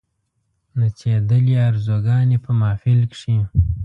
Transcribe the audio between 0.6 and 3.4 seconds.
نڅېدلې آرزوګاني په محفل کښي